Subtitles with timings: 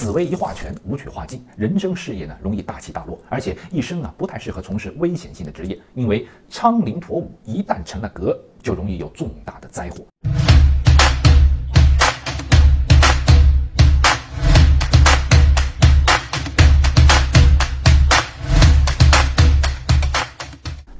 [0.00, 10.02] 紫薇一化权，武曲化忌，人生事业呢容易大起大落，而且一生啊不太适合从事危险性的职业，因为昌龄陀武一旦成了格，就容易有重大的灾祸。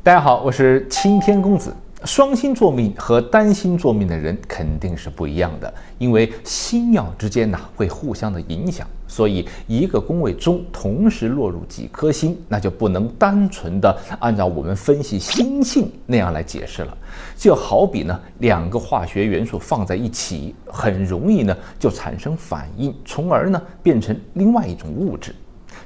[0.03, 1.75] 大家好，我是青天公子。
[2.05, 16.97] 双星座命和单星座命的人肯定是不一样的，因为星耀之间呢会互相的影响，所以一个宫位中同时落入几颗星，那就不能单纯的按照我们分析星性那样来解释了。
[17.37, 25.35] 就好比呢两个化学元素放在一起，很容易呢就产生反应，从而呢变成另外一种物质。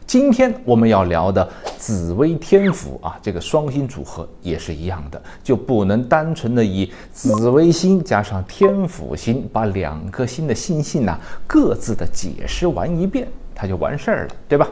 [0.07, 14.69] 今天我们要聊的紫微天府啊，这个双星组合也是一样的，就不能单纯的以紫微星加上天府星，把两颗星的星性呢各自的解释完一遍，它就完事儿了，对吧？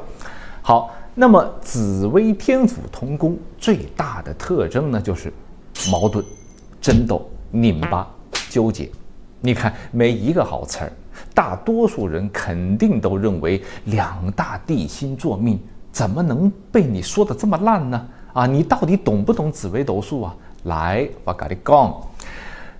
[0.60, 5.32] 好，那么紫微天府同宫最大的特征呢，就是
[5.90, 6.24] 矛盾、
[6.80, 8.08] 争斗、拧巴、
[8.50, 8.88] 纠结。
[9.40, 10.92] 你看，没一个好词儿。
[11.34, 15.58] 大多数人肯定都认为两大地星坐命，
[15.90, 18.08] 怎么能被你说的这么烂呢？
[18.32, 20.36] 啊，你到底懂不懂紫微斗数啊？
[20.64, 21.94] 来，我跟你讲，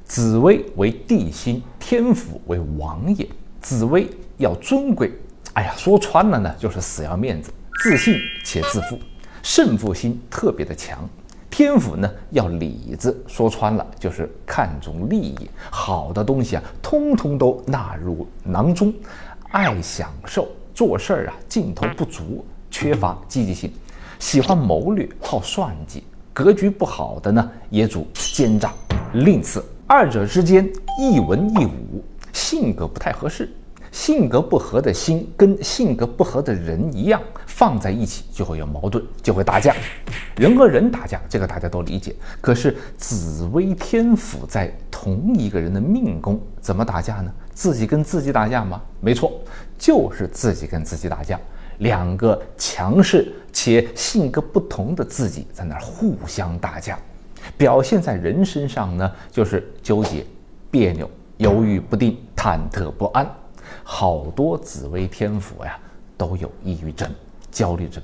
[0.04, 3.28] 紫微为地星，天府为王也，
[3.60, 4.08] 紫微
[4.38, 5.12] 要尊贵，
[5.54, 7.50] 哎呀，说穿了呢，就是死要面子，
[7.82, 8.98] 自信且自负，
[9.42, 11.08] 胜负心特别的强。
[11.52, 18.90] 天府呢要里子，说穿了就是看重利益，好的东西啊，通通都纳入囊中，
[19.50, 23.70] 爱享受，做事儿啊劲头不足，缺乏积极性，
[24.18, 28.72] 喜欢谋略，好算计，格局不好的呢也主奸诈
[29.12, 30.66] 吝啬，二者之间
[30.98, 33.52] 一文一武，性格不太合适。
[33.92, 39.72] 性格不合的心跟性格不合的人一样，放在一起就会有矛盾，就会打架。
[40.36, 42.16] 人和人打架，这个大家都理解。
[42.40, 47.30] 可是紫微天府在同一个人的命宫，怎么打架呢？
[47.52, 48.80] 自己跟自己打架吗？
[48.98, 49.40] 没错，
[49.78, 51.38] 就是自己跟自己打架。
[51.78, 56.98] 两个强势且性格不同的自己在那儿互相打架，
[57.58, 60.24] 表现在人身上呢，就是纠结、
[60.70, 63.30] 别扭、犹豫不定、忐忑不安。
[63.84, 65.78] 好多紫微天府呀，
[66.16, 67.10] 都有抑郁症、
[67.50, 68.02] 焦虑症。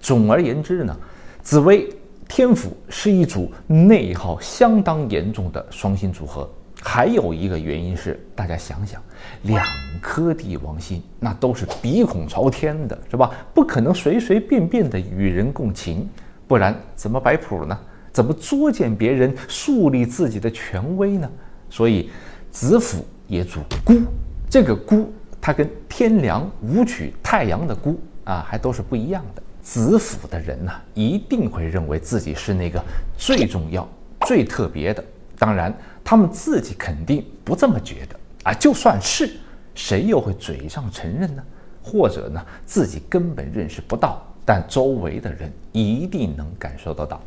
[0.00, 0.96] 总而言之呢，
[1.42, 1.88] 紫微
[2.28, 6.48] 天府是一组内耗相当严重的双星组合。
[6.80, 9.02] 还有一个原因是，大家想想，
[9.42, 9.66] 两
[10.00, 13.32] 颗帝王星那都是鼻孔朝天的，是吧？
[13.52, 16.08] 不可能随随便便的与人共情，
[16.46, 17.76] 不然怎么摆谱呢？
[18.12, 21.28] 怎么作践别人、树立自己的权威呢？
[21.68, 22.10] 所以，
[22.52, 23.94] 子府也主孤。
[24.50, 29.42] 这个孤，它跟天梁、武曲、太阳的孤啊，还都是不一样的。
[29.62, 32.82] 子府的人呢，一定会认为自己是那个
[33.18, 33.86] 最重要、
[34.22, 35.04] 最特别的。
[35.38, 38.54] 当然，他们自己肯定不这么觉得啊。
[38.54, 39.30] 就算是，
[39.74, 41.42] 谁又会嘴上承认呢？
[41.82, 47.20] 或者呢，自己根本认识不到，但周围的人一定能感受得到。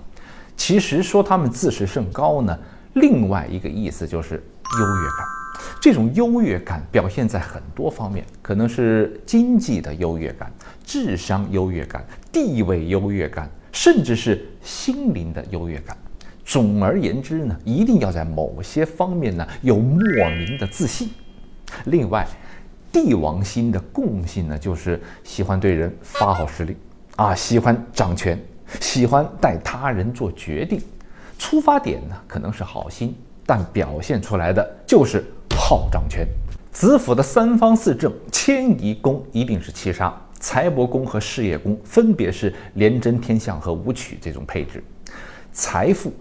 [0.57, 2.57] 其实说他们自视甚高呢，
[2.93, 5.40] 另外一个意思就是优越感。
[5.79, 10.51] 这种优越感表现在很多方面，可能是经济的优越感、
[10.85, 15.97] 智商优越感、地位优越感，甚至是心灵的优越感。
[16.45, 21.09] 总而言之呢，一定要在某些方面呢有莫名的自信。
[21.85, 22.27] 另外，
[22.91, 26.75] 帝王星的共性呢，就是喜欢对人发号施令
[27.15, 28.39] 啊，喜欢掌权，
[28.79, 30.79] 喜欢带他人做决定。
[31.39, 33.15] 出发点呢可能是好心，
[33.47, 35.23] 但表现出来的就是。
[35.71, 36.27] 好掌权，
[36.73, 44.83] 子府的三方四正迁移宫一定是七杀，财帛宫和事业宫分别是廉贞天相和武曲这种配置，
[45.53, 46.11] 财富、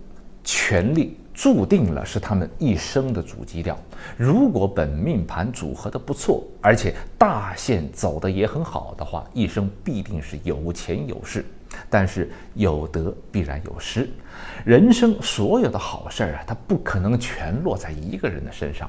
[0.44, 3.76] 权力注定了是他们一生的主基调。
[4.16, 11.44] 如果本命盘组合的不错，而且大线走的也很好的话，一生必定是有钱有势。
[11.88, 14.08] 但是有得必然有失，
[14.64, 18.88] 人生所有的好事儿啊，它不可能全落在一个人的身上。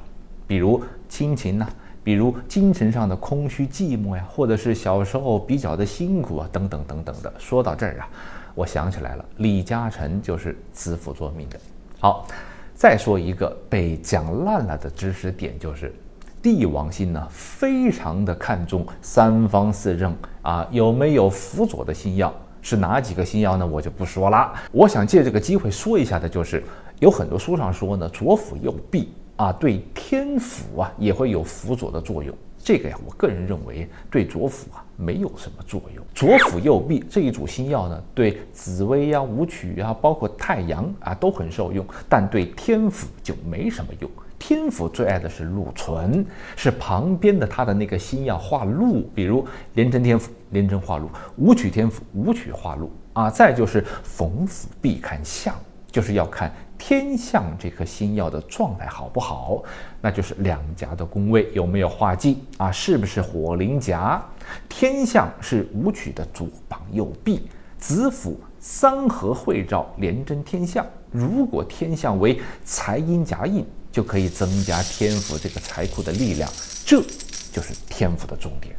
[0.52, 1.66] 比如亲情呐，
[2.04, 7.34] 比如精神上的空虚寂寞呀，或者是小时候比较的辛苦啊，等等等等的。
[7.38, 8.10] 说到这儿啊，
[8.54, 11.58] 我想起来了，李嘉诚就是子府作命的。
[12.02, 12.28] 好，
[12.76, 15.96] 再说一个被讲烂了的知识点，就是
[16.42, 22.34] 帝王星呢，非常的看重三方四正啊，有没有辅佐的星耀？
[22.62, 23.66] 是哪几个星耀呢？
[23.66, 24.52] 我就不说了。
[24.74, 26.62] 我想借这个机会说一下的，就是
[27.00, 29.14] 有很多书上说呢，左辅右弼。
[29.42, 32.32] 啊，对天府啊也会有辅佐的作用。
[32.64, 36.06] 这个呀，我个人认为对左辅啊没有什么作用。
[36.14, 44.12] 左辅右弼这一组星耀呢，对紫微呀、武曲啊，包括太阳啊都很受用，但对天府就没什么用。
[44.38, 46.24] 天府最爱的是禄存，
[46.56, 49.44] 是旁边的他的那个星耀化禄，比如
[49.74, 51.08] 廉贞天府，廉贞化禄；
[51.38, 53.28] 武曲天府，武曲化禄啊。
[53.28, 55.56] 再就是逢府必看相，
[55.92, 56.54] 就是要看。
[56.84, 59.62] 天象这颗星耀的状态好不好？
[60.02, 62.72] 那就是两颊的宫位有没有化忌啊？
[62.72, 64.20] 是不是火灵夹？
[64.68, 67.48] 天象是武曲的左膀右臂，
[67.78, 70.84] 子府三合会照连贞天象。
[71.12, 76.50] 如果天象为财阴夹印，就可以增加天府这个财库的力量，
[76.84, 77.00] 这
[77.54, 78.76] 就是天府的重点。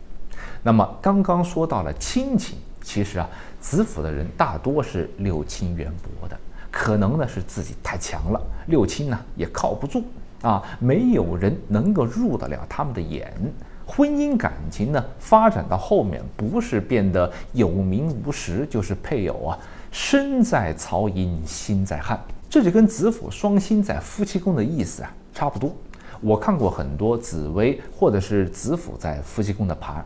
[0.61, 6.37] 那么刚刚说到了亲情，其实啊，子府的人大多是六亲缘薄的。
[6.73, 10.03] 可能呢是自己太强了，六亲呢也靠不住
[10.41, 13.33] 啊，没有人能够入得了他们的眼。
[13.85, 19.59] 婚姻感情呢发展到后面，不是变得有名无实，就是配偶啊
[19.91, 25.71] 身在曹营心在汉，这就跟子府双星在夫妻宫的意思啊差不多。
[26.23, 30.03] 我看过很多紫薇或者是子府在夫妻宫的牌，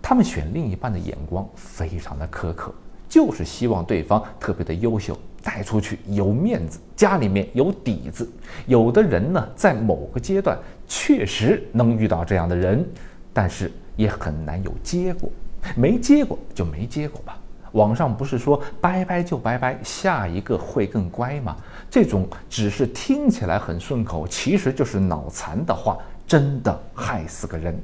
[0.00, 2.72] 他们选另一半的眼光非常的苛刻，
[3.08, 5.18] 就是希望对方特别的优秀。
[5.44, 8.26] 带出去有面子，家里面有底子。
[8.66, 10.58] 有的人呢，在某个阶段
[10.88, 12.84] 确实能遇到这样的人，
[13.32, 15.30] 但是也很难有结果。
[15.76, 17.38] 没结果就没结果吧。
[17.72, 21.56] 网上不是说拜拜就拜拜，下一个会更乖吗？
[21.90, 27.78] 这种只是听起来很顺口，其实就是脑残的话，真的害死个人。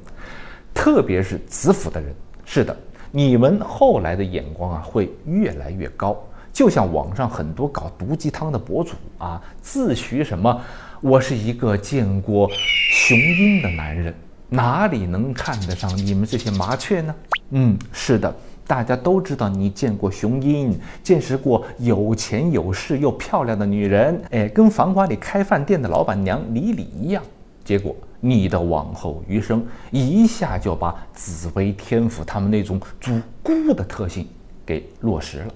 [0.73, 2.15] 特别是子府的人，
[2.45, 2.75] 是的，
[3.11, 6.17] 你们后来的眼光啊，会越来越高。
[6.53, 10.61] 就像网上很多搞毒鸡汤的博主啊，自诩什么
[10.99, 12.49] 我是一个见过
[12.91, 14.13] 雄鹰的男人，
[14.49, 17.15] 哪里能看得上你们这些麻雀呢？
[17.51, 18.33] 嗯，是的，
[18.67, 27.23] 大家都知道你见过雄鹰，见识过有钱有势又漂亮的女人，哎，跟繁华里开饭店的老板娘李李一样。
[27.63, 34.27] 结果你的往后余生一下就把紫薇天府他们那种主孤的特性
[34.65, 35.53] 给落实了。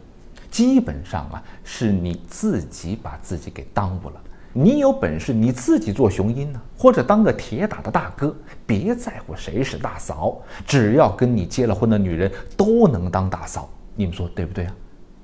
[0.56, 4.16] 基本上啊，是你自己把自己给耽误了。
[4.54, 8.34] 你有本事你自己做雄鹰呢，或者当个铁打的大哥，
[8.66, 14.75] 别在乎谁是大嫂，只要跟你结了婚的女人都能当大嫂，你们说对不对啊？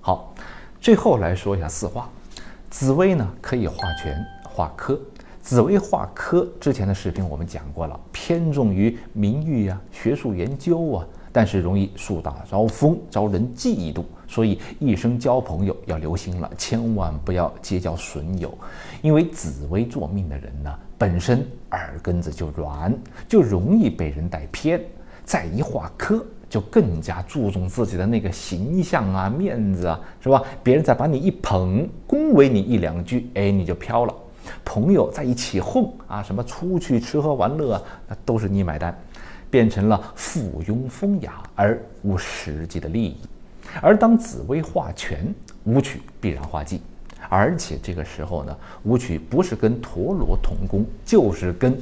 [0.01, 0.35] 好，
[0.81, 2.09] 最后来说一下四化，
[2.69, 4.99] 紫薇呢可以化权化科，
[5.41, 11.07] 紫薇化科之前的视频我们讲过了，偏重于名誉啊、学术研究啊。
[11.33, 18.57] 但是容易树大招风，招人嫉妒，所以一生交朋友要留心了，千万不要结交损友。
[19.01, 22.97] 因为紫薇做命的人呢，本身耳根子就软，
[23.27, 24.81] 就容易被人带偏。
[25.25, 30.41] 再一化科，就更加注重自己的那个形象啊、面子啊，是吧？
[30.63, 34.15] 别人再把你一捧，恭维你一两句，哎，你就飘了。
[34.63, 38.97] 朋友在一起哄啊，什么出去吃喝玩乐，那都是你买单。
[39.49, 43.17] 变成了附庸风雅而无实际的利益，
[43.81, 45.33] 而当紫薇化权，
[45.65, 46.81] 武曲必然化忌，
[47.29, 51.79] 而且这个时候呢，武曲不是跟陀螺同宫，就是跟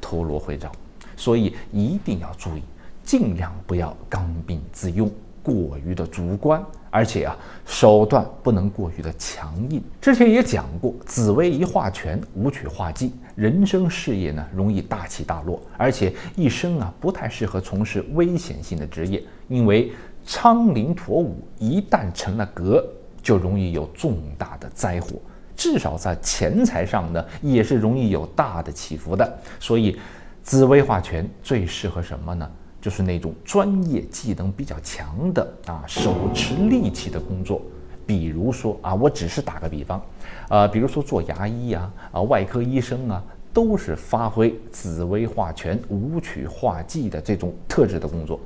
[0.00, 0.72] 陀螺会照，
[1.16, 2.62] 所以一定要注意，
[3.04, 5.10] 尽量不要刚愎自用。
[5.42, 9.82] 过于的主观，而且啊，手段不能过于的强硬。
[9.98, 19.90] 之前也讲过，紫薇一化权，武曲化忌，人生事业呢容易大起大落，而且一生啊不太适合从事危险性的职业，因为
[20.24, 22.84] 昌陵陀武一旦成了格，
[23.22, 25.10] 就容易有重大的灾祸，
[25.56, 29.38] 至少在钱财上呢也是容易有大的起伏的。
[29.58, 29.98] 所以，
[30.42, 32.50] 紫薇化权最适合什么呢？
[32.80, 37.60] 就是那种专业技能比较强的啊，手持利器的工作，
[38.06, 40.00] 比如说啊，我只是打个比方，
[40.48, 48.38] 呃，比如说做牙医啊，啊，外科医生啊，都是发挥紫薇化权、武曲化忌的这种特质的工作，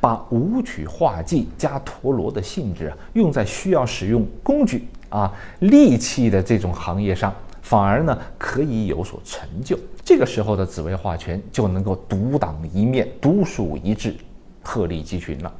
[0.00, 7.32] 把武曲化忌加陀螺的性质啊，用在需要使用工具啊、利器的这种行业上。
[7.62, 9.78] 反而呢，可以有所成就。
[10.04, 14.14] 这个时候的紫薇化权就能够独当一面、独树一帜、
[14.62, 15.52] 鹤立鸡群了。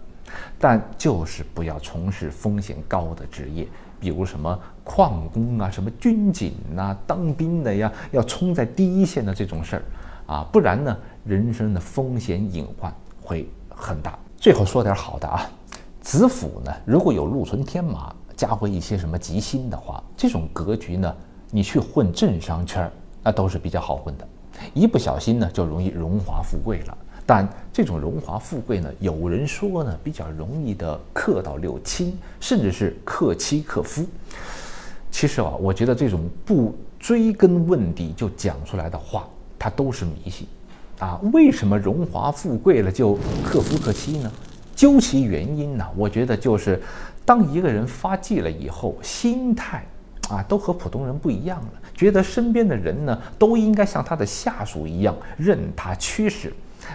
[0.59, 3.67] 但就是不要从事风险高的职业，
[4.01, 9.83] 比如什么矿工啊、什么军警呐、当兵的呀，要冲在第一线的这种事儿
[10.27, 14.19] 啊，不然呢，人生的风险隐患会很大。
[14.37, 15.51] 最后说点好的啊，
[16.01, 21.15] 子府呢，如果有禄存天马，加回一些什么吉星的话，这种格局呢。
[21.55, 22.91] 你去混政商圈儿，
[23.23, 24.27] 那都是比较好混的，
[24.73, 26.99] 一不小心呢就容易荣华富贵了。
[27.25, 34.05] 但这种荣华富贵呢，有人说呢，比较容易的克到六亲，甚至是克妻克夫。
[35.11, 40.47] 其实啊，我觉得这种不追根问底就讲出来的话，它都是迷信。
[40.99, 44.31] 啊，为什么荣华富贵了就克夫克妻呢？
[44.75, 46.81] 究其原因呢，我觉得就是
[47.25, 49.87] 当一个人发迹了以后，心态
[50.29, 56.53] 啊都和普通人不一样了，觉得身边的人呢都应该像他的下属一样任他驱使。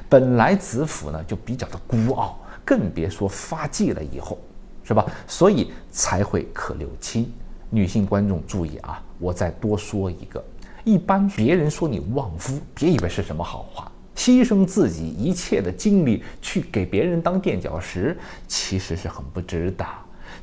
[0.10, 4.38] 本来子府呢就比较的孤傲，更别说发迹了以后，
[4.84, 5.06] 是吧？
[5.28, 7.32] 所以才会克六亲。
[7.70, 10.44] 女性观众注意啊，我再多说一个，
[10.84, 13.92] 一般别人说你旺夫，别以为是什么好话。
[14.16, 18.18] 牺牲自己一切的精力去给别人当垫脚石，
[18.48, 19.86] 其实是很不值的。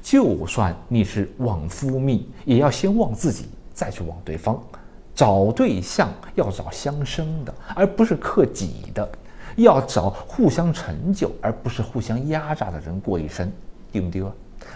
[0.03, 4.63] 就算你是旺夫命，也要先旺自己，再去旺对方。
[5.15, 9.09] 找对象要找相生的，而不是克己的；
[9.57, 13.51] 要找互相成就，而不是互相压榨的人过一生，
[13.93, 14.33] 丢不丢啊？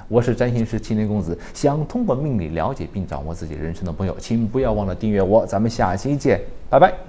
[0.07, 5.47] 我是占星师青年公子，想通过命理了解并掌握自己人生的朋友，请不要忘了订阅我。
[5.47, 7.08] 咱们下期见，拜拜。